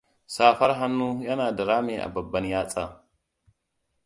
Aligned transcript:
Safar 0.25 0.73
hannu 0.75 1.21
yana 1.23 1.51
da 1.55 1.63
rami 1.65 1.97
a 1.99 2.09
babban 2.13 2.45
yatsa. 2.49 3.03